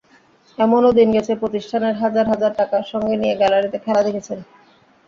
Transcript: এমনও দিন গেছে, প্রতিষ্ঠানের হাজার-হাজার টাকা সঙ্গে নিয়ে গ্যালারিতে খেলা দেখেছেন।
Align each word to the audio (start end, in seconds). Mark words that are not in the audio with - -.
এমনও 0.57 0.91
দিন 0.91 1.07
গেছে, 1.15 1.31
প্রতিষ্ঠানের 1.41 1.95
হাজার-হাজার 2.01 2.51
টাকা 2.59 2.77
সঙ্গে 2.91 3.15
নিয়ে 3.17 3.35
গ্যালারিতে 3.39 3.77
খেলা 3.85 4.01
দেখেছেন। 4.07 4.39